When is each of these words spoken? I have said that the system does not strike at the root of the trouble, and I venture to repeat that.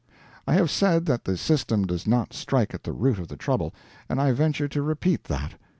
I 0.47 0.55
have 0.55 0.71
said 0.71 1.05
that 1.05 1.25
the 1.25 1.37
system 1.37 1.85
does 1.85 2.07
not 2.07 2.33
strike 2.33 2.73
at 2.73 2.85
the 2.85 2.91
root 2.91 3.19
of 3.19 3.27
the 3.27 3.37
trouble, 3.37 3.71
and 4.09 4.19
I 4.19 4.31
venture 4.31 4.67
to 4.67 4.81
repeat 4.81 5.25
that. 5.25 5.53